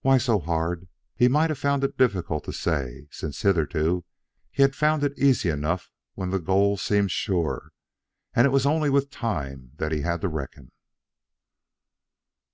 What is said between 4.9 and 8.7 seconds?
it easy enough when the goal seemed sure and it was